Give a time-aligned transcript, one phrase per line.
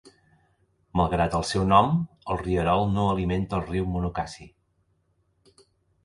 [0.99, 1.91] Malgrat el seu nom,
[2.35, 4.49] el rierol no alimenta el riu Monocacy.